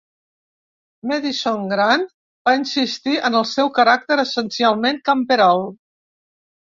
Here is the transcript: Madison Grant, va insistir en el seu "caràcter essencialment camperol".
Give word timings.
Madison 1.09 1.67
Grant, 1.73 2.05
va 2.49 2.53
insistir 2.59 3.13
en 3.29 3.37
el 3.41 3.45
seu 3.49 3.69
"caràcter 3.75 4.17
essencialment 4.23 4.97
camperol". 5.11 5.63